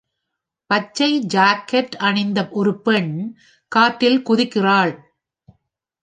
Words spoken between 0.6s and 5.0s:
பச்சை ஜாக்கெட்ட அணிந்த ஒரு பெண் காற்றில் குதிக்கிறாள்.